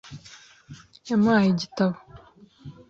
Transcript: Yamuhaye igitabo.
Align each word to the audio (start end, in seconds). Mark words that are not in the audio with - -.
Yamuhaye 1.07 1.47
igitabo. 1.51 1.95